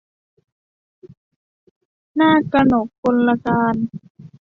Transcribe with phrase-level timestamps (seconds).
[2.19, 3.75] นากกนกกลการ